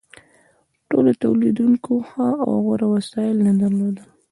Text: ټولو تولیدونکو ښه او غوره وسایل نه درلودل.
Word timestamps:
ټولو 0.89 1.11
تولیدونکو 1.23 1.93
ښه 2.09 2.27
او 2.45 2.53
غوره 2.65 2.87
وسایل 2.95 3.37
نه 3.47 3.53
درلودل. 3.61 4.05